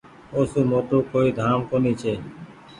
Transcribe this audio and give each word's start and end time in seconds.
او 0.33 0.41
سون 0.51 0.63
موٽو 0.71 0.97
ڪوئي 1.11 1.29
ڌآم 1.39 1.59
ڪونيٚ 1.69 1.99
ڇي۔ 2.01 2.13